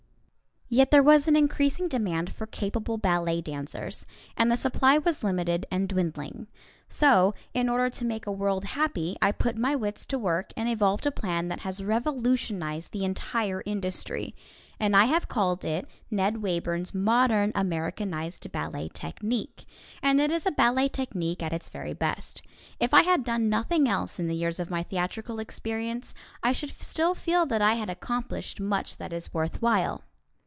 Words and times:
Yet 0.73 0.89
there 0.89 1.03
was 1.03 1.27
an 1.27 1.35
increasing 1.35 1.89
demand 1.89 2.31
for 2.31 2.47
capable 2.47 2.97
ballet 2.97 3.41
dancers, 3.41 4.05
and 4.37 4.49
the 4.49 4.55
supply 4.55 4.97
was 4.97 5.21
limited 5.21 5.65
and 5.69 5.89
dwindling. 5.89 6.47
So, 6.87 7.33
in 7.53 7.67
order 7.67 7.89
to 7.89 8.05
make 8.05 8.25
a 8.25 8.31
world 8.31 8.63
happy, 8.63 9.17
I 9.21 9.33
put 9.33 9.57
my 9.57 9.75
wits 9.75 10.05
to 10.05 10.17
work 10.17 10.53
and 10.55 10.69
evolved 10.69 11.05
a 11.05 11.11
plan 11.11 11.49
that 11.49 11.63
has 11.67 11.83
revolutionized 11.83 12.93
the 12.93 13.03
entire 13.03 13.61
industry. 13.65 14.33
And 14.79 14.95
I 14.95 15.07
have 15.07 15.27
called 15.27 15.65
it 15.65 15.89
Ned 16.09 16.37
Wayburn's 16.41 16.93
Modern 16.95 17.51
Americanized 17.53 18.49
Ballet 18.53 18.87
Technique; 18.93 19.65
and 20.01 20.21
it 20.21 20.31
is 20.31 20.45
a 20.45 20.51
Ballet 20.51 20.87
Technique 20.87 21.43
at 21.43 21.51
its 21.51 21.67
very 21.67 21.93
best. 21.93 22.43
If 22.79 22.93
I 22.93 23.01
had 23.01 23.25
done 23.25 23.49
nothing 23.49 23.89
else 23.89 24.19
in 24.21 24.27
the 24.27 24.37
years 24.37 24.57
of 24.57 24.71
my 24.71 24.83
theatrical 24.83 25.37
experience, 25.39 26.13
I 26.41 26.53
should 26.53 26.81
still 26.81 27.13
feel 27.13 27.45
that 27.47 27.61
I 27.61 27.73
had 27.73 27.89
accomplished 27.89 28.61
much 28.61 28.99
that 28.99 29.11
is 29.11 29.33
worth 29.33 29.61
while. 29.61 30.05